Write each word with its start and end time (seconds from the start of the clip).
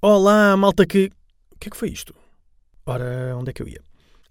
Olá, 0.00 0.56
malta 0.56 0.86
que. 0.86 1.10
O 1.52 1.58
que 1.58 1.66
é 1.66 1.70
que 1.72 1.76
foi 1.76 1.88
isto? 1.88 2.14
Ora, 2.86 3.36
onde 3.36 3.50
é 3.50 3.52
que 3.52 3.60
eu 3.60 3.66
ia? 3.66 3.80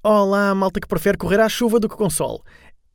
Olá, 0.01 0.55
malta 0.55 0.79
que 0.79 0.87
prefere 0.87 1.17
correr 1.17 1.41
à 1.41 1.49
chuva 1.49 1.77
do 1.77 1.89
que 1.89 1.97
com 1.97 2.09
sol. 2.09 2.41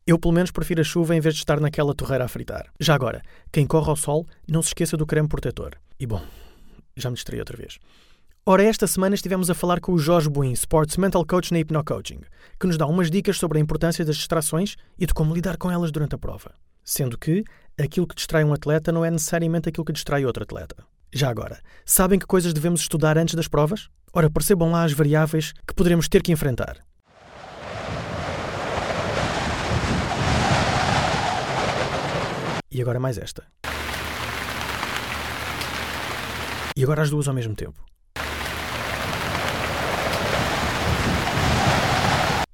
Eu, 0.07 0.19
pelo 0.19 0.33
menos, 0.33 0.51
prefiro 0.51 0.81
a 0.81 0.85
chuva 0.85 1.15
em 1.15 1.21
vez 1.21 1.35
de 1.35 1.43
estar 1.43 1.61
naquela 1.61 1.95
torreira 1.95 2.25
a 2.25 2.29
fritar. 2.29 2.73
Já 2.81 2.95
agora, 2.95 3.21
quem 3.53 3.67
corre 3.67 3.91
ao 3.91 3.95
sol, 3.97 4.27
não 4.49 4.63
se 4.63 4.69
esqueça 4.69 4.97
do 4.97 5.05
creme 5.05 5.29
protetor. 5.29 5.73
E 6.01 6.07
bom, 6.07 6.23
já 6.97 7.11
me 7.11 7.15
distraí 7.15 7.41
outra 7.41 7.59
vez. 7.59 7.79
Ora, 8.47 8.65
esta 8.65 8.87
semana 8.87 9.15
estivemos 9.15 9.51
a 9.51 9.55
falar 9.55 9.79
com 9.79 9.93
o 9.93 9.99
Jorge 9.99 10.31
Buin, 10.31 10.53
Sports 10.53 10.97
Mental 10.97 11.27
Coach 11.27 11.53
na 11.53 11.59
Hypnocoaching, 11.59 12.23
que 12.59 12.67
nos 12.67 12.79
dá 12.79 12.87
umas 12.87 13.11
dicas 13.11 13.37
sobre 13.37 13.59
a 13.59 13.61
importância 13.61 14.03
das 14.03 14.17
distrações 14.17 14.77
e 14.99 15.05
de 15.05 15.13
como 15.13 15.35
lidar 15.35 15.59
com 15.59 15.71
elas 15.71 15.93
durante 15.93 16.15
a 16.15 16.19
prova. 16.19 16.55
Sendo 16.83 17.19
que 17.19 17.45
aquilo 17.79 18.07
que 18.07 18.15
distrai 18.15 18.43
um 18.45 18.55
atleta 18.55 18.91
não 18.91 19.05
é 19.05 19.11
necessariamente 19.11 19.69
aquilo 19.69 19.85
que 19.85 19.93
distrai 19.93 20.25
outro 20.25 20.43
atleta. 20.43 20.75
Já 21.15 21.29
agora, 21.29 21.61
sabem 21.85 22.19
que 22.19 22.25
coisas 22.25 22.55
devemos 22.55 22.81
estudar 22.81 23.19
antes 23.19 23.35
das 23.35 23.47
provas? 23.47 23.91
Ora, 24.15 24.31
percebam 24.31 24.71
lá 24.71 24.83
as 24.83 24.95
variáveis 24.95 25.53
que 25.67 25.75
poderemos 25.75 26.09
ter 26.09 26.23
que 26.23 26.33
enfrentar. 26.33 26.79
E 32.71 32.81
agora 32.81 32.99
mais 32.99 33.19
esta. 33.19 33.45
E 36.75 36.83
agora 36.83 37.03
as 37.03 37.11
duas 37.11 37.29
ao 37.29 37.35
mesmo 37.35 37.55
tempo. 37.55 37.85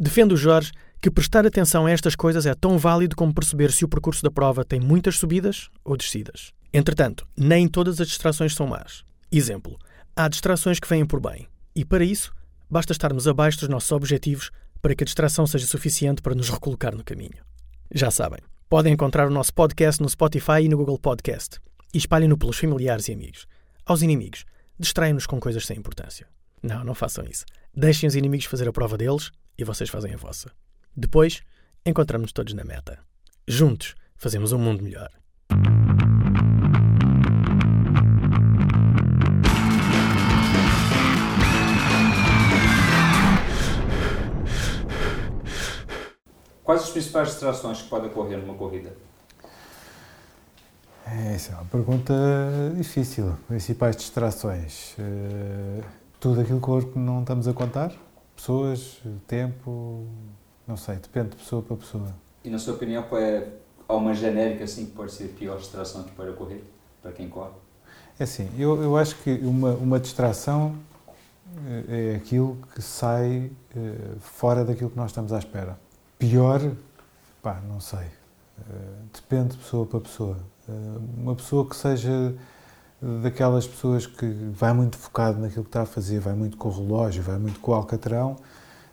Defendo 0.00 0.32
o 0.32 0.36
Jorge 0.36 0.72
que 1.00 1.12
prestar 1.12 1.46
atenção 1.46 1.86
a 1.86 1.92
estas 1.92 2.16
coisas 2.16 2.44
é 2.44 2.54
tão 2.56 2.76
válido 2.76 3.14
como 3.14 3.32
perceber 3.32 3.70
se 3.70 3.84
o 3.84 3.88
percurso 3.88 4.24
da 4.24 4.32
prova 4.32 4.64
tem 4.64 4.80
muitas 4.80 5.16
subidas 5.16 5.70
ou 5.84 5.96
descidas. 5.96 6.57
Entretanto, 6.72 7.26
nem 7.36 7.66
todas 7.66 8.00
as 8.00 8.08
distrações 8.08 8.54
são 8.54 8.66
más. 8.66 9.04
Exemplo: 9.30 9.78
há 10.14 10.28
distrações 10.28 10.78
que 10.78 10.88
vêm 10.88 11.06
por 11.06 11.20
bem, 11.20 11.48
e 11.74 11.84
para 11.84 12.04
isso, 12.04 12.32
basta 12.68 12.92
estarmos 12.92 13.26
abaixo 13.26 13.60
dos 13.60 13.68
nossos 13.68 13.92
objetivos 13.92 14.50
para 14.80 14.94
que 14.94 15.02
a 15.02 15.06
distração 15.06 15.46
seja 15.46 15.66
suficiente 15.66 16.22
para 16.22 16.34
nos 16.34 16.48
recolocar 16.48 16.94
no 16.94 17.04
caminho. 17.04 17.44
Já 17.92 18.10
sabem, 18.10 18.40
podem 18.68 18.92
encontrar 18.92 19.26
o 19.26 19.32
nosso 19.32 19.52
podcast 19.54 20.00
no 20.02 20.08
Spotify 20.08 20.62
e 20.62 20.68
no 20.68 20.76
Google 20.76 20.98
Podcast 20.98 21.58
e 21.92 21.98
espalhem-no 21.98 22.36
pelos 22.36 22.58
familiares 22.58 23.08
e 23.08 23.12
amigos. 23.12 23.46
Aos 23.84 24.02
inimigos, 24.02 24.44
distraem-nos 24.78 25.26
com 25.26 25.40
coisas 25.40 25.66
sem 25.66 25.78
importância. 25.78 26.26
Não, 26.62 26.84
não 26.84 26.94
façam 26.94 27.24
isso. 27.24 27.44
Deixem 27.74 28.06
os 28.06 28.14
inimigos 28.14 28.46
fazer 28.46 28.68
a 28.68 28.72
prova 28.72 28.96
deles 28.96 29.30
e 29.56 29.64
vocês 29.64 29.88
fazem 29.88 30.14
a 30.14 30.16
vossa. 30.16 30.50
Depois, 30.96 31.40
encontramos-nos 31.86 32.32
todos 32.32 32.54
na 32.54 32.64
meta. 32.64 32.98
Juntos, 33.46 33.94
fazemos 34.16 34.52
um 34.52 34.58
mundo 34.58 34.82
melhor. 34.82 35.10
Quais 46.68 46.82
as 46.82 46.90
principais 46.90 47.28
distrações 47.28 47.80
que 47.80 47.88
podem 47.88 48.10
ocorrer 48.10 48.36
numa 48.36 48.52
corrida? 48.52 48.94
Essa 51.34 51.52
é 51.52 51.54
uma 51.54 51.64
pergunta 51.64 52.12
difícil. 52.76 53.34
Principais 53.48 53.96
distrações. 53.96 54.94
Uh, 54.98 55.82
tudo 56.20 56.42
aquilo 56.42 56.60
que 56.60 56.98
não 56.98 57.20
estamos 57.20 57.48
a 57.48 57.54
contar? 57.54 57.90
Pessoas, 58.36 59.00
tempo, 59.26 60.06
não 60.66 60.76
sei, 60.76 60.96
depende 60.96 61.30
de 61.30 61.36
pessoa 61.36 61.62
para 61.62 61.74
pessoa. 61.74 62.14
E 62.44 62.50
na 62.50 62.58
sua 62.58 62.74
opinião, 62.74 63.02
é, 63.12 63.48
há 63.88 63.94
uma 63.94 64.12
genérica 64.12 64.64
assim 64.64 64.84
que 64.84 64.92
pode 64.92 65.12
ser 65.12 65.24
a 65.24 65.38
pior 65.38 65.56
distração 65.56 66.02
que 66.02 66.10
pode 66.10 66.28
ocorrer 66.28 66.60
para 67.00 67.12
quem 67.12 67.30
corre? 67.30 67.52
É 68.20 68.24
assim, 68.24 68.46
eu, 68.58 68.82
eu 68.82 68.94
acho 68.94 69.16
que 69.22 69.30
uma, 69.42 69.70
uma 69.70 69.98
distração 69.98 70.76
eh, 71.66 72.12
é 72.12 72.16
aquilo 72.16 72.58
que 72.74 72.82
sai 72.82 73.50
uh, 73.74 74.20
fora 74.20 74.66
daquilo 74.66 74.90
que 74.90 74.98
nós 74.98 75.10
estamos 75.10 75.32
à 75.32 75.38
espera. 75.38 75.87
Pior, 76.18 76.60
pá, 77.42 77.60
não 77.68 77.80
sei. 77.80 78.06
Uh, 78.58 79.08
depende 79.14 79.50
de 79.50 79.58
pessoa 79.58 79.86
para 79.86 80.00
pessoa. 80.00 80.36
Uh, 80.68 81.00
uma 81.16 81.34
pessoa 81.34 81.68
que 81.68 81.76
seja 81.76 82.34
daquelas 83.22 83.66
pessoas 83.66 84.06
que 84.06 84.26
vai 84.52 84.72
muito 84.72 84.96
focado 84.96 85.38
naquilo 85.38 85.62
que 85.62 85.68
está 85.68 85.82
a 85.82 85.86
fazer, 85.86 86.18
vai 86.18 86.34
muito 86.34 86.56
com 86.56 86.68
o 86.68 86.72
relógio, 86.72 87.22
vai 87.22 87.38
muito 87.38 87.60
com 87.60 87.70
o 87.70 87.74
alcatrão, 87.74 88.36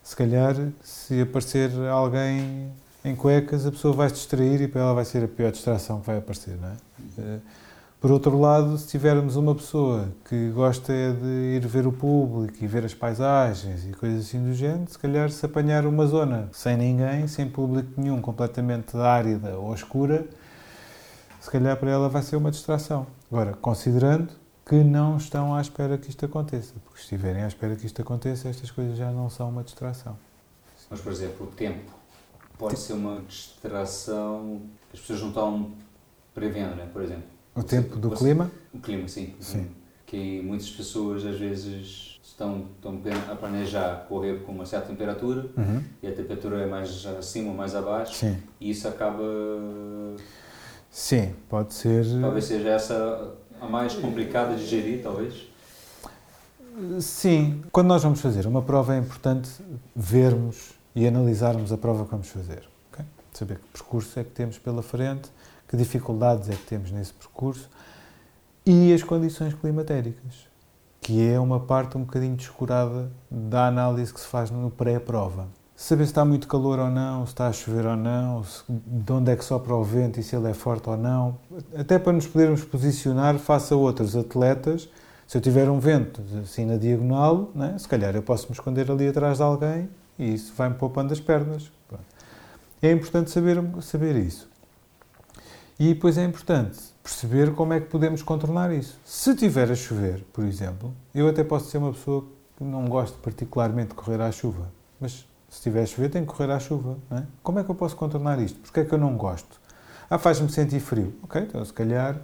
se 0.03 0.15
calhar, 0.15 0.55
se 0.83 1.21
aparecer 1.21 1.71
alguém 1.89 2.71
em 3.03 3.15
cuecas, 3.15 3.65
a 3.65 3.71
pessoa 3.71 3.93
vai 3.93 4.09
se 4.09 4.15
distrair 4.15 4.61
e 4.61 4.67
para 4.67 4.81
ela 4.81 4.93
vai 4.93 5.05
ser 5.05 5.23
a 5.23 5.27
pior 5.27 5.51
distração 5.51 6.01
que 6.01 6.07
vai 6.07 6.19
aparecer, 6.19 6.55
não 6.57 6.69
é? 6.69 7.39
Por 8.05 8.11
outro 8.11 8.39
lado, 8.39 8.77
se 8.77 8.87
tivermos 8.87 9.35
uma 9.35 9.55
pessoa 9.55 10.13
que 10.29 10.51
gosta 10.51 10.93
de 10.93 11.55
ir 11.55 11.65
ver 11.65 11.87
o 11.87 11.91
público 11.91 12.55
e 12.63 12.67
ver 12.67 12.85
as 12.85 12.93
paisagens 12.93 13.83
e 13.83 13.93
coisas 13.93 14.27
assim 14.27 14.43
do 14.43 14.53
género, 14.53 14.91
se 14.91 14.99
calhar 14.99 15.31
se 15.31 15.43
apanhar 15.43 15.87
uma 15.87 16.05
zona 16.05 16.47
sem 16.51 16.77
ninguém, 16.77 17.27
sem 17.27 17.49
público 17.49 17.99
nenhum, 17.99 18.21
completamente 18.21 18.95
árida 18.95 19.57
ou 19.57 19.73
escura, 19.73 20.27
se 21.41 21.49
calhar 21.49 21.75
para 21.77 21.89
ela 21.89 22.07
vai 22.07 22.21
ser 22.21 22.35
uma 22.35 22.51
distração. 22.51 23.07
Agora, 23.31 23.53
considerando 23.53 24.31
que 24.63 24.75
não 24.83 25.17
estão 25.17 25.55
à 25.55 25.59
espera 25.59 25.97
que 25.97 26.11
isto 26.11 26.23
aconteça. 26.27 26.75
Porque 26.83 26.99
se 26.99 27.05
estiverem 27.05 27.41
à 27.41 27.47
espera 27.47 27.75
que 27.75 27.87
isto 27.87 27.99
aconteça, 28.03 28.47
estas 28.47 28.69
coisas 28.69 28.95
já 28.95 29.09
não 29.09 29.31
são 29.31 29.49
uma 29.49 29.63
distração. 29.63 30.15
Mas, 30.91 31.01
por 31.01 31.11
exemplo, 31.11 31.47
o 31.47 31.49
tempo 31.49 31.91
pode 32.55 32.77
ser 32.77 32.93
uma 32.93 33.19
distração 33.27 34.61
as 34.93 34.99
pessoas 34.99 35.21
não 35.21 35.29
estão 35.29 35.71
prevendo, 36.35 36.75
né? 36.75 36.87
por 36.93 37.01
exemplo. 37.01 37.34
O 37.55 37.63
tempo 37.63 37.97
do 37.97 38.11
clima? 38.11 38.51
O 38.73 38.79
clima, 38.79 39.07
sim. 39.07 39.33
sim. 39.39 39.67
Que 40.05 40.41
muitas 40.41 40.69
pessoas 40.69 41.25
às 41.25 41.39
vezes 41.39 42.19
estão, 42.21 42.65
estão 42.75 42.99
a 43.31 43.35
planejar 43.35 44.05
correr 44.09 44.43
com 44.43 44.51
uma 44.51 44.65
certa 44.65 44.87
temperatura 44.87 45.45
uhum. 45.57 45.81
e 46.03 46.07
a 46.07 46.11
temperatura 46.11 46.61
é 46.61 46.65
mais 46.65 47.05
acima 47.05 47.49
ou 47.49 47.55
mais 47.55 47.73
abaixo 47.73 48.13
sim. 48.13 48.37
e 48.59 48.69
isso 48.69 48.87
acaba... 48.87 49.23
Sim, 50.91 51.33
pode 51.49 51.73
ser... 51.73 52.05
Talvez 52.21 52.45
seja 52.45 52.69
essa 52.69 53.35
a 53.59 53.67
mais 53.67 53.93
complicada 53.93 54.55
de 54.55 54.65
gerir, 54.65 55.01
talvez? 55.01 55.49
Sim. 56.99 57.61
Quando 57.71 57.87
nós 57.87 58.03
vamos 58.03 58.19
fazer 58.19 58.45
uma 58.45 58.61
prova 58.61 58.95
é 58.95 58.99
importante 58.99 59.49
vermos 59.95 60.73
e 60.93 61.07
analisarmos 61.07 61.71
a 61.71 61.77
prova 61.77 62.03
que 62.05 62.11
vamos 62.11 62.27
fazer. 62.27 62.63
Okay? 62.91 63.05
Saber 63.33 63.59
que 63.59 63.67
percurso 63.73 64.19
é 64.19 64.23
que 64.23 64.31
temos 64.31 64.57
pela 64.57 64.83
frente, 64.83 65.29
que 65.67 65.77
dificuldades 65.77 66.49
é 66.49 66.53
que 66.53 66.63
temos 66.63 66.91
nesse 66.91 67.13
percurso 67.13 67.69
e 68.65 68.93
as 68.93 69.03
condições 69.03 69.53
climatéricas, 69.53 70.47
que 71.01 71.27
é 71.27 71.39
uma 71.39 71.59
parte 71.59 71.97
um 71.97 72.01
bocadinho 72.01 72.35
descurada 72.35 73.11
da 73.29 73.67
análise 73.67 74.13
que 74.13 74.19
se 74.19 74.27
faz 74.27 74.49
no 74.49 74.71
pré-prova 74.71 75.47
saber 75.75 76.05
se 76.05 76.11
está 76.11 76.23
muito 76.23 76.47
calor 76.47 76.79
ou 76.79 76.89
não, 76.89 77.25
se 77.25 77.33
está 77.33 77.47
a 77.47 77.53
chover 77.53 77.85
ou 77.85 77.97
não, 77.97 78.43
se, 78.43 78.63
de 78.69 79.11
onde 79.11 79.31
é 79.31 79.35
que 79.35 79.43
sopra 79.43 79.75
o 79.75 79.83
vento 79.83 80.19
e 80.19 80.23
se 80.23 80.35
ele 80.35 80.49
é 80.49 80.53
forte 80.53 80.89
ou 80.89 80.97
não, 80.97 81.37
até 81.77 81.99
para 81.99 82.13
nos 82.13 82.25
podermos 82.25 82.63
posicionar 82.63 83.37
face 83.37 83.73
a 83.73 83.77
outros 83.77 84.15
atletas. 84.15 84.89
Se 85.27 85.37
eu 85.37 85.41
tiver 85.41 85.69
um 85.69 85.79
vento 85.79 86.21
assim 86.41 86.65
na 86.65 86.77
diagonal, 86.77 87.49
né, 87.53 87.75
se 87.77 87.87
calhar 87.87 88.15
eu 88.15 88.21
posso 88.21 88.47
me 88.47 88.53
esconder 88.53 88.89
ali 88.89 89.07
atrás 89.07 89.37
de 89.37 89.43
alguém 89.43 89.89
e 90.17 90.35
isso 90.35 90.53
vai-me 90.55 90.75
poupando 90.75 91.11
as 91.11 91.19
pernas. 91.19 91.71
É 92.81 92.91
importante 92.91 93.31
saber, 93.31 93.57
saber 93.81 94.15
isso. 94.15 94.47
E 95.77 95.93
depois 95.93 96.17
é 96.17 96.23
importante 96.23 96.79
perceber 97.03 97.53
como 97.53 97.73
é 97.73 97.81
que 97.81 97.87
podemos 97.87 98.21
contornar 98.21 98.71
isso. 98.71 98.97
Se 99.03 99.35
tiver 99.35 99.69
a 99.69 99.75
chover, 99.75 100.23
por 100.31 100.45
exemplo, 100.45 100.93
eu 101.13 101.27
até 101.27 101.43
posso 101.43 101.69
ser 101.69 101.79
uma 101.79 101.91
pessoa 101.91 102.25
que 102.57 102.63
não 102.63 102.85
gosta 102.85 103.17
particularmente 103.21 103.89
de 103.89 103.95
correr 103.95 104.21
à 104.21 104.31
chuva, 104.31 104.71
mas 104.99 105.27
se 105.49 105.61
tiver 105.61 105.83
a 105.83 105.85
chover, 105.85 106.09
tem 106.09 106.25
que 106.25 106.33
correr 106.33 106.51
à 106.51 106.59
chuva. 106.59 106.97
É? 107.11 107.23
Como 107.43 107.59
é 107.59 107.63
que 107.63 107.69
eu 107.69 107.75
posso 107.75 107.95
contornar 107.95 108.39
isto? 108.39 108.59
Porque 108.59 108.79
é 108.79 108.85
que 108.85 108.93
eu 108.93 108.97
não 108.97 109.17
gosto? 109.17 109.59
Ah, 110.09 110.17
faz-me 110.17 110.49
sentir 110.49 110.79
frio. 110.79 111.13
Ok, 111.23 111.41
então 111.41 111.63
se 111.65 111.73
calhar 111.73 112.21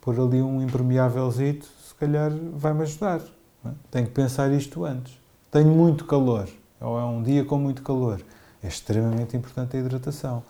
pôr 0.00 0.20
ali 0.20 0.42
um 0.42 0.62
impermeávelzito, 0.62 1.66
se 1.66 1.94
calhar 1.94 2.30
vai-me 2.54 2.82
ajudar. 2.82 3.20
É? 3.64 3.70
Tenho 3.90 4.06
que 4.06 4.12
pensar 4.12 4.52
isto 4.52 4.84
antes. 4.84 5.18
Tenho 5.50 5.68
muito 5.68 6.04
calor, 6.04 6.48
ou 6.80 6.98
é 6.98 7.04
um 7.04 7.22
dia 7.22 7.44
com 7.44 7.58
muito 7.58 7.82
calor. 7.82 8.20
É 8.62 8.68
extremamente 8.68 9.36
importante 9.36 9.76
a 9.76 9.80
hidratação. 9.80 10.42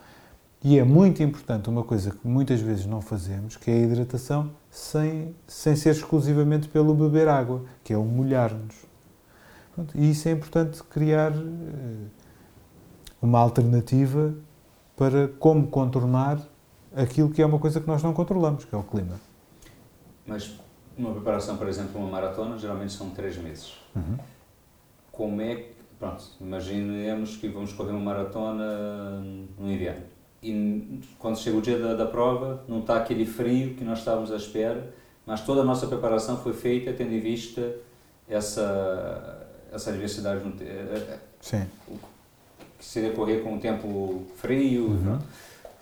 E 0.62 0.78
é 0.78 0.84
muito 0.84 1.22
importante 1.22 1.70
uma 1.70 1.82
coisa 1.82 2.10
que 2.10 2.26
muitas 2.26 2.60
vezes 2.60 2.84
não 2.84 3.00
fazemos, 3.00 3.56
que 3.56 3.70
é 3.70 3.74
a 3.74 3.78
hidratação 3.78 4.50
sem, 4.70 5.34
sem 5.46 5.74
ser 5.74 5.90
exclusivamente 5.90 6.68
pelo 6.68 6.94
beber 6.94 7.28
água, 7.28 7.64
que 7.82 7.94
é 7.94 7.96
o 7.96 8.04
molhar-nos. 8.04 8.74
E 9.94 10.10
isso 10.10 10.28
é 10.28 10.32
importante 10.32 10.82
criar 10.84 11.32
eh, 11.32 12.06
uma 13.22 13.38
alternativa 13.38 14.34
para 14.94 15.28
como 15.28 15.66
contornar 15.68 16.38
aquilo 16.94 17.30
que 17.30 17.40
é 17.40 17.46
uma 17.46 17.58
coisa 17.58 17.80
que 17.80 17.86
nós 17.86 18.02
não 18.02 18.12
controlamos, 18.12 18.66
que 18.66 18.74
é 18.74 18.78
o 18.78 18.82
clima. 18.82 19.18
Mas 20.26 20.60
uma 20.98 21.12
preparação, 21.12 21.56
por 21.56 21.68
exemplo, 21.68 21.98
uma 21.98 22.10
maratona, 22.10 22.58
geralmente 22.58 22.92
são 22.92 23.08
três 23.08 23.38
meses. 23.38 23.78
Uhum. 23.96 24.18
Como 25.10 25.40
é 25.40 25.56
que, 25.56 25.72
pronto, 25.98 26.22
imaginemos 26.38 27.36
que 27.36 27.48
vamos 27.48 27.72
correr 27.72 27.92
uma 27.92 28.00
maratona 28.00 29.20
no 29.58 29.70
inverno. 29.70 30.04
E 30.42 31.00
quando 31.18 31.38
chega 31.38 31.56
o 31.58 31.60
dia 31.60 31.78
da, 31.78 31.94
da 31.94 32.06
prova, 32.06 32.64
não 32.66 32.80
está 32.80 32.96
aquele 32.96 33.26
frio 33.26 33.74
que 33.74 33.84
nós 33.84 33.98
estávamos 33.98 34.32
à 34.32 34.36
espera, 34.36 34.92
mas 35.26 35.44
toda 35.44 35.60
a 35.60 35.64
nossa 35.64 35.86
preparação 35.86 36.38
foi 36.38 36.54
feita 36.54 36.92
tendo 36.92 37.12
em 37.12 37.20
vista 37.20 37.74
essa, 38.28 39.46
essa 39.70 39.92
diversidade 39.92 40.42
no, 40.44 40.54
Sim. 41.40 41.66
que 42.78 42.84
seria 42.84 43.12
correr 43.12 43.42
com 43.42 43.56
o 43.56 43.60
tempo 43.60 44.22
frio. 44.36 44.86
Uhum. 44.86 45.18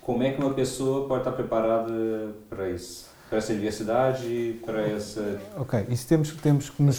Como 0.02 0.22
é 0.22 0.32
que 0.32 0.40
uma 0.40 0.55
pessoa 0.55 1.06
pode 1.06 1.20
estar 1.20 1.32
preparada 1.32 2.34
para 2.49 2.70
isso? 2.70 3.06
Para 3.28 3.38
essa 3.38 3.52
diversidade, 3.52 4.58
para 4.64 4.81
essa, 4.81 5.38
Ok, 5.58 5.87
isso 5.90 6.08
temos, 6.08 6.32
temos, 6.32 6.70
que, 6.70 6.82
nos, 6.82 6.99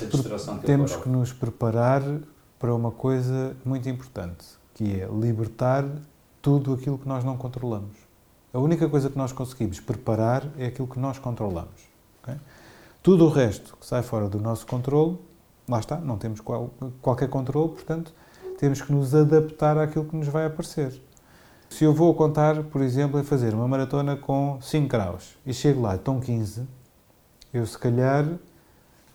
temos 0.64 0.96
que 0.96 1.10
nos 1.10 1.34
preparar 1.34 2.04
para 2.60 2.74
uma 2.76 2.92
coisa 2.92 3.56
muito 3.66 3.90
importante, 3.90 4.46
que 4.76 5.02
é 5.02 5.08
libertar 5.08 5.86
tudo 6.42 6.74
aquilo 6.74 6.98
que 6.98 7.08
nós 7.08 7.24
não 7.24 7.38
controlamos. 7.38 7.98
A 8.54 8.60
única 8.60 8.88
coisa 8.90 9.10
que 9.10 9.18
nós 9.18 9.32
conseguimos 9.32 9.80
preparar 9.80 10.48
é 10.58 10.68
aquilo 10.68 10.88
que 10.88 11.00
nós 11.00 11.20
controlamos. 11.20 11.88
ok? 12.22 12.36
Tudo 13.04 13.26
o 13.26 13.30
resto 13.30 13.78
que 13.78 13.86
sai 13.86 14.02
fora 14.04 14.28
do 14.28 14.40
nosso 14.40 14.66
controle, 14.66 15.18
lá 15.68 15.80
está, 15.80 15.98
não 15.98 16.18
temos 16.18 16.42
qual- 16.42 16.72
qualquer 17.02 17.30
controle, 17.30 17.70
portanto, 17.70 18.14
temos 18.58 18.82
que 18.82 18.92
nos 18.92 19.14
adaptar 19.16 19.78
àquilo 19.78 20.06
que 20.06 20.16
nos 20.16 20.28
vai 20.28 20.46
aparecer. 20.46 21.02
Se 21.70 21.84
eu 21.84 21.94
vou 21.94 22.14
contar, 22.16 22.64
por 22.64 22.82
exemplo, 22.82 23.20
em 23.20 23.24
fazer 23.24 23.54
uma 23.54 23.68
maratona 23.68 24.18
com 24.18 24.58
5 24.62 24.88
graus 24.88 25.38
e 25.46 25.54
chego 25.54 25.82
lá 25.82 25.94
e 25.94 25.98
estão 25.98 26.20
15, 26.20 26.68
eu 27.54 27.66
se 27.66 27.78
calhar 27.78 28.26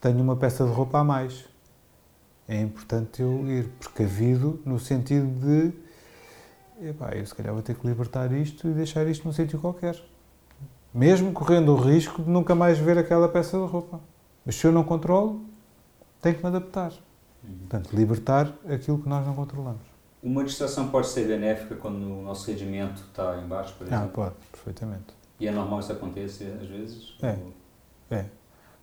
tenho 0.01 0.21
uma 0.23 0.37
peça 0.37 0.65
de 0.65 0.71
roupa 0.71 1.01
a 1.01 1.05
mais. 1.05 1.45
É 2.47 2.61
importante 2.61 3.21
eu 3.21 3.45
ir 3.49 3.69
precavido 3.81 4.61
no 4.65 4.79
sentido 4.79 5.27
de 5.41 5.73
epá, 6.91 7.11
eu 7.15 7.25
se 7.27 7.35
calhar 7.35 7.53
vou 7.53 7.63
ter 7.63 7.75
que 7.75 7.87
libertar 7.87 8.31
isto 8.33 8.69
e 8.69 8.73
deixar 8.73 9.07
isto 9.07 9.25
num 9.27 9.33
sítio 9.33 9.59
qualquer. 9.59 9.97
Mesmo 10.93 11.33
correndo 11.33 11.73
o 11.73 11.77
risco 11.77 12.23
de 12.23 12.31
nunca 12.31 12.55
mais 12.55 12.79
ver 12.79 12.97
aquela 12.99 13.29
peça 13.29 13.59
de 13.59 13.65
roupa. 13.67 14.01
Mas 14.47 14.55
se 14.57 14.67
eu 14.67 14.73
não 14.73 14.85
controlo, 14.85 15.43
tenho 16.21 16.37
que 16.37 16.43
me 16.43 16.49
adaptar. 16.49 16.93
Uhum. 17.43 17.57
Portanto, 17.61 17.91
libertar 17.93 18.53
aquilo 18.69 18.99
que 18.99 19.09
nós 19.09 19.27
não 19.27 19.35
controlamos. 19.35 19.83
Uma 20.23 20.43
distração 20.45 20.89
pode 20.89 21.09
ser 21.09 21.27
benéfica 21.27 21.75
quando 21.77 21.97
o 22.05 22.23
nosso 22.23 22.51
rendimento 22.51 23.03
está 23.11 23.39
em 23.43 23.47
baixo, 23.47 23.75
por 23.77 23.87
Ah, 23.91 23.97
exemplo? 23.97 24.09
pode, 24.13 24.35
perfeitamente. 24.53 25.15
E 25.39 25.47
é 25.49 25.51
normal 25.53 25.81
isso 25.81 25.93
acontecer 25.93 26.57
às 26.61 26.67
vezes? 26.69 27.15
É. 27.23 27.37
Ou- 27.45 28.25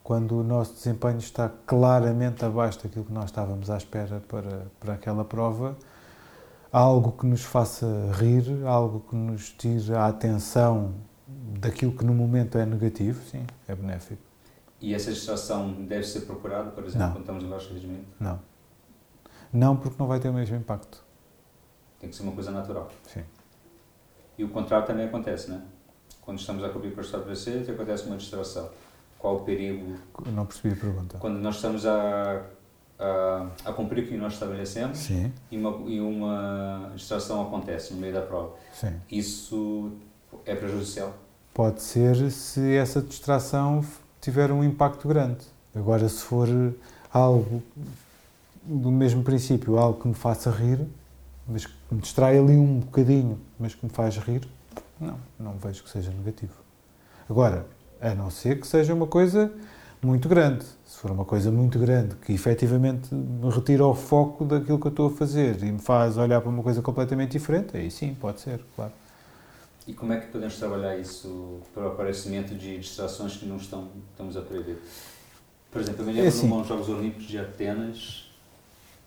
Quando 0.04 0.40
o 0.40 0.44
nosso 0.44 0.74
desempenho 0.74 1.20
está 1.20 1.50
claramente 1.66 2.44
abaixo 2.44 2.84
daquilo 2.84 3.06
que 3.06 3.14
nós 3.14 3.26
estávamos 3.26 3.70
à 3.70 3.78
espera 3.78 4.22
para, 4.28 4.66
para 4.80 4.94
aquela 4.96 5.24
prova, 5.24 5.78
algo 6.72 7.12
que 7.12 7.26
nos 7.26 7.44
faça 7.44 7.86
rir, 8.14 8.66
algo 8.66 9.02
que 9.02 9.16
nos 9.16 9.50
tire 9.50 9.94
a 9.94 10.08
atenção 10.08 10.94
daquilo 11.28 11.92
que 11.92 12.04
no 12.06 12.14
momento 12.14 12.58
é 12.58 12.66
negativo, 12.66 13.22
sim, 13.30 13.46
é 13.68 13.76
benéfico. 13.76 14.22
E 14.80 14.94
essa 14.96 15.12
distração 15.12 15.74
deve 15.74 16.04
ser 16.04 16.22
procurada, 16.22 16.72
por 16.72 16.84
exemplo, 16.84 17.00
Não. 17.08 17.12
quando 17.14 17.22
estamos 17.22 17.44
em 17.44 17.50
baixo 17.50 17.74
rendimento? 17.74 18.08
Não. 18.20 18.40
Não 19.54 19.76
porque 19.76 19.96
não 20.00 20.08
vai 20.08 20.20
ter 20.20 20.30
o 20.30 20.34
mesmo 20.34 20.56
impacto. 20.56 21.04
Tem 22.00 22.10
que 22.10 22.16
ser 22.16 22.24
uma 22.24 22.32
coisa 22.32 22.52
natural. 22.52 22.90
Sim. 23.08 23.24
E 24.38 24.44
o 24.44 24.50
contrário 24.50 24.88
também 24.88 25.06
acontece, 25.06 25.52
né? 25.52 25.62
Quando 26.22 26.40
estamos 26.40 26.64
a 26.64 26.70
cobrir 26.70 26.92
para 26.92 27.04
estabelecer, 27.04 27.70
acontece 27.70 28.06
uma 28.08 28.18
distração. 28.18 28.70
Qual 29.20 29.36
o 29.36 29.40
perigo? 29.42 29.98
Não 30.34 30.46
percebi 30.48 30.74
a 30.74 30.78
pergunta. 30.78 31.18
Quando 31.20 31.38
nós 31.38 31.56
estamos 31.58 31.86
a, 31.86 32.42
a, 33.02 33.48
a 33.66 33.74
cumprir 33.74 34.04
o 34.04 34.08
que 34.08 34.16
nós 34.16 34.34
estabelecemos 34.34 35.00
Sim, 35.00 35.34
e 35.50 35.58
uma, 35.58 35.90
e 35.90 36.00
uma 36.00 36.92
distração 36.96 37.42
acontece 37.42 37.94
no 37.94 38.00
meio 38.00 38.14
da 38.14 38.22
prova, 38.22 38.54
sim. 38.72 38.94
isso 39.12 39.92
é 40.46 40.56
prejudicial? 40.56 41.14
Pode 41.54 41.82
ser 41.82 42.32
se 42.32 42.76
essa 42.76 43.02
distração 43.02 43.84
tiver 44.22 44.52
um 44.52 44.64
impacto 44.64 45.08
grande. 45.08 45.44
Agora, 45.76 46.08
se 46.08 46.24
for 46.24 46.48
algo 47.12 47.62
do 48.64 48.92
mesmo 48.92 49.24
princípio, 49.24 49.78
algo 49.78 50.00
que 50.00 50.08
me 50.08 50.14
faça 50.14 50.52
rir, 50.52 50.80
mas 51.48 51.66
que 51.66 51.74
me 51.92 52.00
distrai 52.00 52.38
ali 52.38 52.56
um 52.56 52.80
bocadinho, 52.80 53.40
mas 53.60 53.74
que 53.74 53.86
me 53.86 53.92
faz 53.92 54.16
rir, 54.18 54.48
não, 55.00 55.18
não 55.40 55.54
vejo 55.54 55.84
que 55.84 55.90
seja 55.90 56.12
negativo. 56.12 56.54
Agora, 57.30 57.66
a 58.00 58.14
não 58.14 58.30
ser 58.30 58.60
que 58.60 58.68
seja 58.68 58.94
uma 58.94 59.08
coisa 59.08 59.52
muito 60.02 60.28
grande. 60.28 60.66
Se 60.86 60.98
for 60.98 61.12
uma 61.12 61.26
coisa 61.26 61.52
muito 61.52 61.80
grande, 61.80 62.16
que 62.16 62.34
efetivamente 62.34 63.14
me 63.14 63.50
retira 63.50 63.86
o 63.86 63.94
foco 63.96 64.44
daquilo 64.46 64.80
que 64.80 64.88
eu 64.88 64.92
estou 64.92 65.08
a 65.08 65.12
fazer 65.12 65.62
e 65.64 65.72
me 65.72 65.80
faz 65.80 66.18
olhar 66.18 66.42
para 66.42 66.50
uma 66.50 66.64
coisa 66.64 66.82
completamente 66.82 67.32
diferente, 67.32 67.76
aí 67.78 67.90
sim, 67.90 68.14
pode 68.20 68.40
ser, 68.42 68.62
claro. 68.76 68.92
E 69.88 69.94
como 69.94 70.14
é 70.14 70.20
que 70.20 70.28
podemos 70.28 70.58
trabalhar 70.58 70.98
isso 70.98 71.60
para 71.74 71.84
o 71.84 71.88
aparecimento 71.88 72.54
de 72.54 72.78
distrações 72.78 73.36
que 73.38 73.46
não 73.46 73.58
estão, 73.58 73.90
estamos 74.12 74.38
a 74.38 74.42
prever? 74.42 74.80
Por 75.72 75.82
exemplo, 75.82 76.02
eu 76.02 76.06
me 76.06 76.12
lembro 76.14 76.26
É 76.26 76.30
assim. 76.30 76.48
nos 76.48 76.68
Jogos 76.68 76.90
Olímpicos 76.90 77.26
de 77.28 77.40
Atenas, 77.40 78.30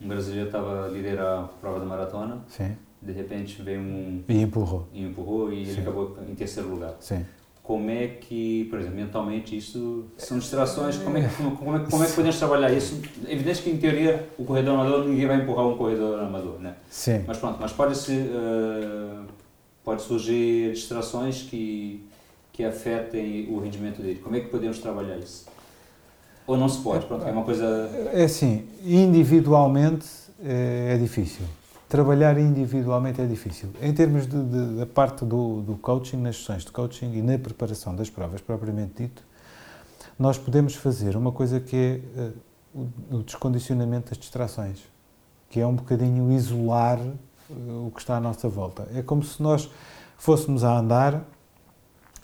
um 0.00 0.08
brasileiro 0.08 0.46
estava 0.46 0.86
a 0.86 0.88
liderar 0.88 1.44
a 1.44 1.48
prova 1.48 1.78
da 1.78 1.84
maratona, 1.86 2.38
Sim. 2.48 2.76
de 3.00 3.12
repente 3.12 3.62
veio 3.62 3.80
um 3.80 4.24
E 4.28 4.40
empurrou. 4.42 4.88
e 4.92 5.02
empurrou 5.04 5.52
e 5.52 5.60
ele 5.62 5.74
Sim. 5.74 5.80
acabou 5.82 6.16
em 6.28 6.34
terceiro 6.34 6.68
lugar. 6.70 6.94
Sim. 7.00 7.24
Como 7.64 7.88
é 7.88 8.08
que, 8.08 8.66
por 8.68 8.78
exemplo, 8.78 8.96
mentalmente 8.96 9.56
isso 9.56 10.04
são 10.18 10.38
distrações? 10.38 10.98
Como 10.98 11.16
é 11.16 11.26
que, 11.26 11.34
como, 11.34 11.56
como 11.56 11.76
é, 11.76 11.78
como 11.80 12.04
é 12.04 12.06
que 12.06 12.12
podemos 12.12 12.38
trabalhar 12.38 12.70
isso? 12.70 13.00
É 13.26 13.32
evidente 13.32 13.62
que 13.62 13.70
em 13.70 13.78
teoria 13.78 14.28
o 14.38 14.44
corredor 14.44 14.74
amador 14.74 15.06
ninguém 15.06 15.26
vai 15.26 15.40
empurrar 15.40 15.66
um 15.66 15.74
corredor 15.74 16.20
amador, 16.20 16.60
né? 16.60 16.74
Sim. 16.90 17.24
Mas 17.26 17.38
pronto, 17.38 17.56
mas 17.58 17.72
pode 17.72 17.96
ser 17.96 18.30
pode 19.82 20.02
surgir 20.02 20.72
distrações 20.72 21.42
que 21.42 22.04
que 22.52 22.62
afetem 22.62 23.48
o 23.50 23.58
rendimento 23.58 24.00
dele. 24.02 24.20
Como 24.22 24.36
é 24.36 24.40
que 24.40 24.48
podemos 24.48 24.78
trabalhar 24.78 25.16
isso? 25.16 25.46
Ou 26.46 26.58
não 26.58 26.68
se 26.68 26.82
pode? 26.82 27.06
Pronto, 27.06 27.26
é 27.26 27.32
uma 27.32 27.44
coisa 27.44 27.90
É 28.12 28.24
assim, 28.24 28.66
individualmente 28.84 30.06
é, 30.44 30.92
é 30.94 30.98
difícil. 30.98 31.46
Trabalhar 31.88 32.38
individualmente 32.38 33.20
é 33.20 33.26
difícil. 33.26 33.70
Em 33.80 33.92
termos 33.92 34.26
de, 34.26 34.42
de- 34.42 34.76
da 34.78 34.86
parte 34.86 35.24
do, 35.24 35.60
do 35.62 35.76
coaching, 35.76 36.16
nas 36.16 36.36
sessões 36.36 36.64
de 36.64 36.72
coaching 36.72 37.12
e 37.12 37.22
na 37.22 37.38
preparação 37.38 37.94
das 37.94 38.10
provas 38.10 38.40
propriamente 38.40 39.02
dito, 39.02 39.22
nós 40.18 40.38
podemos 40.38 40.74
fazer 40.74 41.16
uma 41.16 41.30
coisa 41.30 41.60
que 41.60 41.76
é 41.76 42.00
eh, 42.20 42.32
o, 43.10 43.18
descondicionamento 43.22 44.10
das 44.10 44.18
distrações, 44.18 44.80
que 45.50 45.60
é 45.60 45.66
um 45.66 45.74
bocadinho 45.74 46.32
isolar 46.32 46.98
eh, 46.98 47.52
o 47.86 47.90
que 47.94 48.00
está 48.00 48.16
à 48.16 48.20
nossa 48.20 48.48
volta. 48.48 48.88
É 48.94 49.02
como 49.02 49.22
se 49.22 49.42
nós 49.42 49.70
fôssemos 50.16 50.64
a 50.64 50.78
andar 50.78 51.22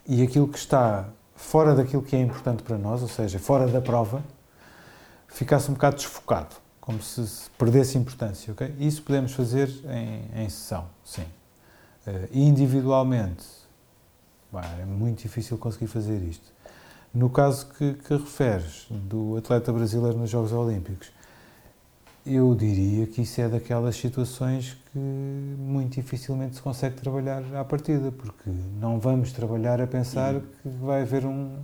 e 0.06 0.22
aquilo 0.22 0.48
que 0.48 0.58
está 0.58 1.08
fora 1.36 1.74
daquilo 1.74 2.02
que 2.02 2.16
é 2.16 2.20
importante 2.20 2.62
para 2.62 2.78
nós, 2.78 3.02
ou 3.02 3.08
seja, 3.08 3.38
fora 3.38 3.66
da 3.66 3.80
prova, 3.80 4.22
ficasse 5.28 5.70
um 5.70 5.74
bocado 5.74 5.96
desfocado, 5.96 6.56
como 6.80 7.00
se 7.02 7.26
se 7.26 7.50
perdesse 7.50 7.99
importância, 7.99 8.52
ok? 8.52 8.75
Isso 8.78 9.02
podemos 9.02 9.32
fazer 9.32 9.68
em, 9.88 10.44
em 10.44 10.49
sessão, 10.49 10.87
sim. 11.04 11.25
Eh, 12.06 12.28
individualmente, 12.32 13.44
bah, 14.50 14.64
é 14.80 14.84
muito 14.84 15.22
difícil 15.22 15.58
conseguir 15.58 15.87
fazer 15.87 16.22
isto. 16.22 16.52
No 17.12 17.28
caso 17.28 17.66
que, 17.76 17.94
que 17.94 18.14
referes 18.16 18.87
do 18.90 19.37
atleta 19.37 19.72
brasileiro 19.72 20.16
nos 20.18 20.30
Jogos 20.30 20.52
Olímpicos, 20.52 21.10
eu 22.25 22.54
diria 22.54 23.06
que 23.06 23.22
isso 23.22 23.40
é 23.40 23.49
daquelas 23.49 23.96
situações 23.96 24.76
que 24.92 24.99
muito 24.99 25.94
dificilmente 25.94 26.56
se 26.56 26.62
consegue 26.62 26.96
trabalhar 26.96 27.42
à 27.54 27.64
partida, 27.64 28.12
porque 28.12 28.50
não 28.78 28.99
vamos 29.00 29.32
trabalhar 29.32 29.80
a 29.80 29.87
pensar 29.87 30.34
que 30.40 30.68
vai 30.68 31.02
haver 31.02 31.25
um, 31.25 31.56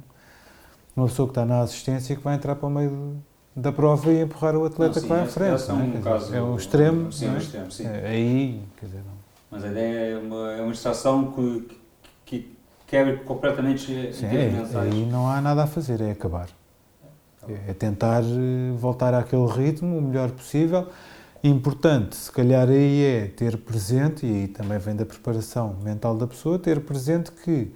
uma 0.97 1.07
pessoa 1.07 1.29
que 1.29 1.33
está 1.33 1.45
na 1.45 1.61
assistência 1.61 2.17
que 2.17 2.23
vai 2.23 2.35
entrar 2.35 2.57
para 2.57 2.67
o 2.67 2.71
meio 2.71 2.91
do- 2.91 3.23
da 3.57 3.73
prova 3.73 4.13
e 4.13 4.21
empurrar 4.21 4.55
o 4.55 4.67
atleta 4.67 4.87
Não, 4.87 4.93
sim, 4.95 5.01
que 5.01 5.07
vai 5.09 5.23
à 5.23 5.27
frente. 5.27 5.71
é 5.71 5.73
é? 5.73 5.75
um 5.75 6.01
caso- 6.03 6.35
é 6.35 6.43
um 6.43 6.57
extremo. 6.57 7.11
Sim, 7.11 7.35
é? 7.35 7.39
extremo, 7.39 7.71
sim. 7.71 7.87
É, 7.87 8.07
aí, 8.07 8.63
quer 8.79 8.87
dizer, 8.87 8.99
não. 8.99 9.17
Mas 9.51 9.65
a 9.65 9.69
ideia 9.69 10.13
é 10.15 10.19
uma, 10.19 10.53
é 10.53 10.61
uma 10.61 10.73
distração 10.73 11.33
que, 11.33 11.79
que 12.27 12.57
quebra 12.87 13.17
completamente 13.19 13.91
em 13.91 14.13
Sim, 14.13 14.27
é, 14.27 14.49
mensais. 14.51 14.77
aí 14.93 15.07
não 15.07 15.27
há 15.27 15.41
nada 15.41 15.63
a 15.63 15.67
fazer, 15.67 16.03
é 16.03 16.11
acabar. 16.11 16.49
Tá. 17.41 17.47
É 17.67 17.73
tentar 17.73 18.23
eh, 18.23 18.73
voltar 18.77 19.15
àquele 19.15 19.47
ritmo 19.47 19.97
o 19.97 20.03
melhor 20.03 20.31
possível. 20.33 20.89
Importante, 21.43 22.15
se 22.17 22.31
calhar 22.31 22.69
aí 22.69 23.03
é 23.05 23.27
ter 23.29 23.57
presente, 23.57 24.27
e 24.27 24.31
aí 24.43 24.49
também 24.49 24.79
vem 24.79 24.97
da 24.97 25.07
preparação 25.07 25.77
mental 25.83 26.15
da 26.17 26.27
pessoa, 26.27 26.59
ter 26.59 26.81
presente 26.81 27.31
que 27.31 27.73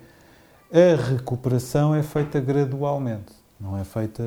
a 0.73 1.01
recuperação 1.11 1.95
é 1.95 2.03
feita 2.03 2.39
gradualmente, 2.41 3.33
não 3.59 3.79
é 3.79 3.85
feita. 3.85 4.23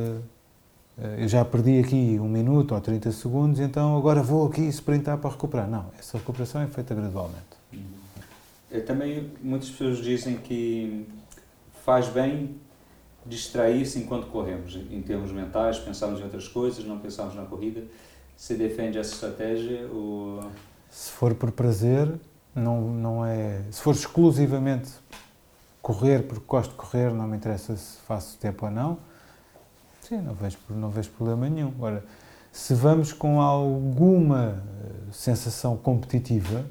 Eh, 0.97 1.23
Eu 1.23 1.27
já 1.27 1.43
perdi 1.43 1.79
aqui 1.79 2.19
um 2.19 2.27
minuto 2.27 2.73
ou 2.73 2.81
30 2.81 3.11
segundos, 3.11 3.59
então 3.59 3.97
agora 3.97 4.21
vou 4.21 4.47
aqui 4.47 4.61
sprintar 4.67 5.17
para 5.17 5.29
recuperar. 5.29 5.69
Não, 5.69 5.85
essa 5.99 6.17
recuperação 6.17 6.61
é 6.61 6.67
feita 6.67 6.93
gradualmente. 6.93 7.63
É, 8.71 8.79
Também 8.79 9.31
muitas 9.41 9.69
pessoas 9.69 9.99
dizem 9.99 10.37
que 10.37 11.07
faz 11.85 12.07
bem 12.07 12.55
distrair-se 13.25 13.99
enquanto 13.99 14.27
corremos, 14.27 14.75
em 14.75 15.01
termos 15.01 15.31
mentais, 15.31 15.79
pensarmos 15.79 16.19
em 16.19 16.23
outras 16.23 16.47
coisas, 16.47 16.83
não 16.85 16.99
pensarmos 16.99 17.35
na 17.35 17.43
corrida. 17.43 17.83
Você 18.35 18.55
defende 18.55 18.97
essa 18.97 19.13
estratégia 19.13 19.87
ou... 19.87 20.49
Se 20.89 21.11
for 21.11 21.33
por 21.33 21.51
prazer, 21.51 22.11
não, 22.53 22.81
não 22.81 23.25
é. 23.25 23.61
Se 23.71 23.81
for 23.81 23.93
exclusivamente 23.93 24.91
correr 25.81 26.23
porque 26.23 26.43
gosto 26.47 26.71
de 26.71 26.77
correr, 26.77 27.13
não 27.13 27.27
me 27.27 27.37
interessa 27.37 27.75
se 27.75 27.97
faço 28.01 28.37
tempo 28.37 28.65
ou 28.65 28.71
não, 28.71 28.97
não 30.21 30.33
vejo, 30.33 30.57
não 30.69 30.89
vejo 30.89 31.09
problema 31.11 31.49
nenhum. 31.49 31.69
Agora, 31.69 32.03
Se 32.51 32.75
vamos 32.75 33.11
com 33.11 33.41
alguma 33.41 34.63
eh, 34.83 35.11
sensação 35.11 35.75
competitiva, 35.75 36.63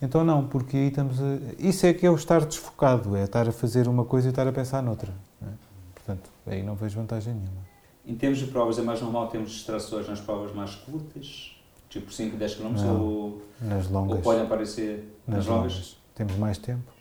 então 0.00 0.22
não, 0.24 0.46
porque 0.46 0.76
aí 0.76 0.88
estamos 0.88 1.20
a... 1.20 1.38
Isso 1.58 1.86
é 1.86 1.92
que 1.94 2.06
é 2.06 2.10
o 2.10 2.14
estar 2.14 2.44
desfocado, 2.44 3.16
é 3.16 3.24
estar 3.24 3.48
a 3.48 3.52
fazer 3.52 3.88
uma 3.88 4.04
coisa 4.04 4.28
e 4.28 4.30
estar 4.30 4.46
a 4.46 4.52
pensar 4.52 4.82
noutra. 4.82 5.12
É? 5.42 5.46
Portanto, 5.94 6.30
aí 6.46 6.62
não 6.62 6.74
vejo 6.74 6.96
vantagem 6.96 7.34
nenhuma. 7.34 7.74
Em 8.06 8.14
termos 8.14 8.38
de 8.38 8.46
provas, 8.46 8.78
é 8.78 8.82
mais 8.82 9.00
normal 9.00 9.28
termos 9.28 9.50
distrações 9.50 10.06
nas 10.06 10.20
provas 10.20 10.54
mais 10.54 10.74
curtas? 10.74 11.56
Tipo 11.88 12.12
5, 12.12 12.36
10 12.36 12.54
km? 12.56 12.76
Ou, 13.00 13.42
nas 13.60 13.88
longas. 13.88 14.16
ou 14.16 14.22
podem 14.22 14.42
aparecer 14.42 15.16
nas, 15.26 15.38
nas 15.38 15.46
longas? 15.46 15.72
longas? 15.72 15.96
Temos 16.14 16.36
mais 16.36 16.58
tempo. 16.58 16.92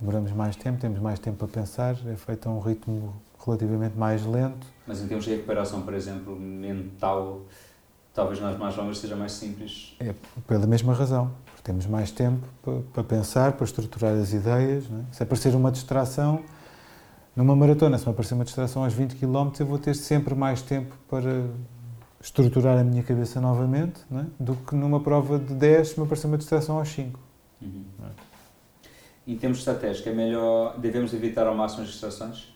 Demoramos 0.00 0.32
mais 0.32 0.56
tempo, 0.56 0.80
temos 0.80 0.98
mais 0.98 1.18
tempo 1.18 1.44
a 1.44 1.48
pensar, 1.48 1.94
é 2.06 2.16
feito 2.16 2.48
a 2.48 2.52
um 2.52 2.60
ritmo 2.60 3.14
relativamente 3.44 3.96
mais 3.96 4.24
lento. 4.24 4.66
Mas 4.86 5.00
em 5.00 5.06
termos 5.06 5.24
de 5.24 5.32
recuperação, 5.32 5.82
por 5.82 5.94
exemplo, 5.94 6.34
mental, 6.38 7.42
talvez 8.14 8.40
nas 8.40 8.56
mais 8.58 8.76
longas 8.76 8.98
seja 8.98 9.16
mais 9.16 9.32
simples? 9.32 9.96
É 10.00 10.14
pela 10.46 10.66
mesma 10.66 10.92
razão, 10.92 11.30
porque 11.46 11.62
temos 11.62 11.86
mais 11.86 12.10
tempo 12.10 12.46
para, 12.92 13.04
pensar, 13.04 13.52
para 13.52 13.64
estruturar 13.64 14.14
as 14.14 14.32
ideias. 14.32 14.84
É? 14.84 15.14
Se 15.14 15.22
aparecer 15.22 15.54
uma 15.54 15.70
distração, 15.70 16.42
numa 17.34 17.54
maratona, 17.54 17.98
se 17.98 18.06
me 18.06 18.12
aparecer 18.12 18.34
uma 18.34 18.44
distração 18.44 18.84
aos 18.84 18.92
20 18.92 19.16
km, 19.16 19.50
eu 19.58 19.66
vou 19.66 19.78
ter 19.78 19.94
sempre 19.94 20.34
mais 20.34 20.62
tempo 20.62 20.94
para 21.08 21.46
estruturar 22.22 22.78
a 22.78 22.84
minha 22.84 23.02
cabeça 23.02 23.40
novamente 23.40 24.00
é? 24.12 24.24
do 24.38 24.54
que 24.54 24.74
numa 24.74 25.00
prova 25.00 25.38
de 25.38 25.54
10 25.54 25.88
se 25.88 25.98
me 25.98 26.04
aparecer 26.04 26.26
uma 26.26 26.36
distração 26.36 26.78
aos 26.78 26.88
5. 26.88 27.18
Uhum. 27.62 27.84
É? 28.04 28.30
em 29.26 29.36
termos 29.36 29.58
estratégicos, 29.58 30.06
é 30.06 30.14
melhor, 30.14 30.78
devemos 30.78 31.12
evitar 31.12 31.46
ao 31.46 31.54
máximo 31.54 31.82
as 31.82 31.88
distrações? 31.90 32.52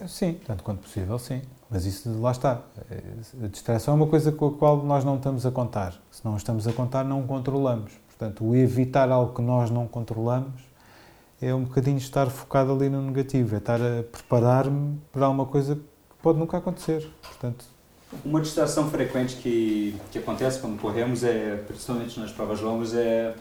É, 0.00 0.06
sim, 0.06 0.38
tanto 0.46 0.62
quanto 0.62 0.80
possível, 0.80 1.18
sim. 1.18 1.42
Mas 1.68 1.84
isso 1.84 2.20
lá 2.20 2.32
está. 2.32 2.62
A 3.42 3.46
distração 3.46 3.94
é 3.94 3.96
uma 3.96 4.06
coisa 4.06 4.32
com 4.32 4.48
a 4.48 4.52
qual 4.52 4.84
nós 4.84 5.04
não 5.04 5.16
estamos 5.16 5.46
a 5.46 5.50
contar. 5.50 5.94
Se 6.10 6.24
não 6.24 6.36
estamos 6.36 6.66
a 6.66 6.72
contar, 6.72 7.04
não 7.04 7.26
controlamos. 7.26 7.92
Portanto, 8.08 8.44
o 8.44 8.56
evitar 8.56 9.10
algo 9.10 9.34
que 9.34 9.42
nós 9.42 9.70
não 9.70 9.86
controlamos 9.86 10.60
é 11.40 11.54
um 11.54 11.64
bocadinho 11.64 11.96
estar 11.96 12.28
focado 12.28 12.72
ali 12.72 12.90
no 12.90 13.00
negativo, 13.00 13.54
é 13.54 13.58
estar 13.58 13.80
a 13.80 14.02
preparar-me 14.02 15.00
para 15.10 15.24
alguma 15.26 15.46
coisa 15.46 15.76
que 15.76 15.82
pode 16.22 16.38
nunca 16.38 16.58
acontecer. 16.58 17.08
Portanto, 17.22 17.64
uma 18.24 18.40
distração 18.40 18.90
frequente 18.90 19.36
que, 19.36 19.96
que 20.10 20.18
acontece 20.18 20.58
quando 20.60 20.78
corremos, 20.80 21.22
é, 21.22 21.56
principalmente 21.56 22.18
nas 22.18 22.32
provas 22.32 22.60
longas, 22.60 22.94
é 22.94 23.34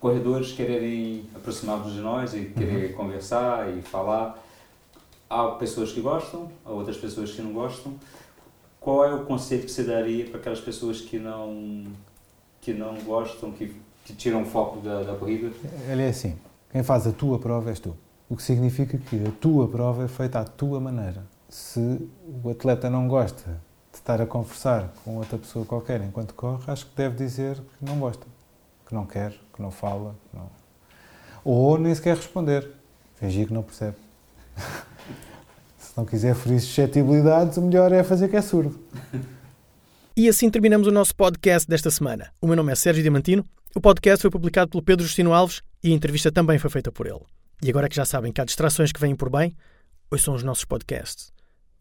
corredores 0.00 0.52
quererem 0.52 1.26
aproximar-nos 1.36 1.92
de 1.92 2.00
nós 2.00 2.34
e 2.34 2.46
querer 2.46 2.90
uhum. 2.90 2.96
conversar 2.96 3.68
e 3.76 3.82
falar. 3.82 4.42
Há 5.30 5.52
pessoas 5.52 5.92
que 5.92 6.00
gostam, 6.00 6.50
há 6.64 6.70
outras 6.70 6.96
pessoas 6.96 7.30
que 7.30 7.40
não 7.40 7.52
gostam. 7.52 7.94
Qual 8.80 9.04
é 9.04 9.14
o 9.14 9.24
conceito 9.24 9.66
que 9.66 9.72
você 9.72 9.84
daria 9.84 10.26
para 10.26 10.40
aquelas 10.40 10.60
pessoas 10.60 11.00
que 11.00 11.18
não 11.18 11.86
que 12.60 12.74
não 12.74 12.94
gostam, 12.96 13.52
que, 13.52 13.74
que 14.04 14.12
tiram 14.12 14.42
o 14.42 14.44
foco 14.44 14.80
da, 14.80 15.04
da 15.04 15.14
corrida? 15.14 15.50
Ele 15.88 16.02
é 16.02 16.08
assim, 16.08 16.36
quem 16.70 16.82
faz 16.82 17.06
a 17.06 17.12
tua 17.12 17.38
prova 17.38 17.70
és 17.70 17.78
tu. 17.78 17.96
O 18.28 18.36
que 18.36 18.42
significa 18.42 18.98
que 18.98 19.24
a 19.24 19.30
tua 19.40 19.68
prova 19.68 20.04
é 20.04 20.08
feita 20.08 20.40
à 20.40 20.44
tua 20.44 20.80
maneira. 20.80 21.24
Se 21.48 22.10
o 22.42 22.50
atleta 22.50 22.90
não 22.90 23.08
gosta 23.08 23.62
de 23.90 23.98
estar 23.98 24.20
a 24.20 24.26
conversar 24.26 24.92
com 25.04 25.16
outra 25.16 25.38
pessoa 25.38 25.64
qualquer 25.64 26.02
enquanto 26.02 26.34
corre, 26.34 26.64
acho 26.66 26.86
que 26.86 26.96
deve 26.96 27.16
dizer 27.16 27.56
que 27.78 27.84
não 27.84 27.98
gosta 27.98 28.26
que 28.90 28.94
não 28.94 29.06
quer, 29.06 29.30
que 29.54 29.62
não 29.62 29.70
fala, 29.70 30.16
que 30.28 30.36
não... 30.36 30.50
ou 31.44 31.78
nem 31.78 31.94
sequer 31.94 32.16
responder, 32.16 32.68
fingir 33.14 33.46
que 33.46 33.54
não 33.54 33.62
percebe. 33.62 33.96
Se 35.90 35.96
não 35.96 36.04
quiser 36.04 36.36
ferir 36.36 36.60
suscetibilidades, 36.60 37.56
o 37.56 37.62
melhor 37.62 37.90
é 37.90 38.04
fazer 38.04 38.28
que 38.28 38.36
é 38.36 38.40
surdo. 38.40 38.78
E 40.16 40.28
assim 40.28 40.48
terminamos 40.48 40.86
o 40.86 40.92
nosso 40.92 41.16
podcast 41.16 41.68
desta 41.68 41.90
semana. 41.90 42.30
O 42.40 42.46
meu 42.46 42.54
nome 42.54 42.70
é 42.70 42.76
Sérgio 42.76 43.02
Diamantino, 43.02 43.44
o 43.74 43.80
podcast 43.80 44.22
foi 44.22 44.30
publicado 44.30 44.70
pelo 44.70 44.84
Pedro 44.84 45.04
Justino 45.04 45.32
Alves 45.32 45.62
e 45.82 45.90
a 45.90 45.94
entrevista 45.94 46.30
também 46.30 46.60
foi 46.60 46.70
feita 46.70 46.92
por 46.92 47.08
ele. 47.08 47.22
E 47.60 47.68
agora 47.68 47.88
que 47.88 47.96
já 47.96 48.04
sabem 48.04 48.32
que 48.32 48.40
há 48.40 48.44
distrações 48.44 48.92
que 48.92 49.00
vêm 49.00 49.16
por 49.16 49.28
bem, 49.30 49.56
ouçam 50.12 50.32
os 50.32 50.44
nossos 50.44 50.64
podcasts, 50.64 51.32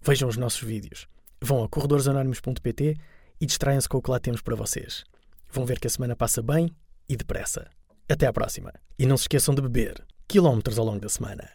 vejam 0.01 0.27
os 0.27 0.37
nossos 0.37 0.63
vídeos, 0.63 1.07
vão 1.39 1.63
a 1.63 1.69
corredorsanónimos.pt 1.69 2.97
e 3.39 3.45
distraem-se 3.45 3.87
com 3.87 3.99
o 3.99 4.01
que 4.01 4.09
lá 4.09 4.19
temos 4.19 4.41
para 4.41 4.55
vocês. 4.55 5.03
Vão 5.51 5.67
ver 5.67 5.79
que 5.79 5.85
a 5.85 5.89
semana 5.89 6.15
passa 6.15 6.41
bem 6.41 6.75
e 7.07 7.15
depressa. 7.15 7.67
Até 8.09 8.25
à 8.25 8.33
próxima. 8.33 8.73
E 8.97 9.05
não 9.05 9.17
se 9.17 9.25
esqueçam 9.25 9.53
de 9.53 9.61
beber 9.61 10.03
quilómetros 10.27 10.79
ao 10.79 10.85
longo 10.85 10.99
da 10.99 11.09
semana. 11.09 11.47